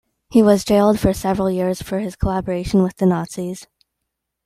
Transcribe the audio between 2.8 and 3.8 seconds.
with the Nazis.